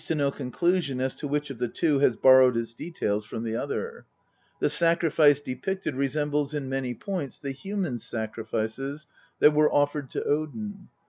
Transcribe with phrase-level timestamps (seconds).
[0.01, 0.31] xxx THE POETIC EDDA.
[0.31, 3.55] to no conclusion as to which of the two has borrowed its details from the
[3.55, 4.07] other.
[4.59, 9.05] The sacrifice depicted resembles in many points the human sacrifices
[9.37, 10.89] that were offered to Odin.